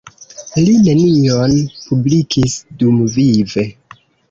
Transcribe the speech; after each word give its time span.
Li 0.61 0.71
nenion 0.87 1.53
publikis 1.85 2.59
dumvive. 2.83 3.71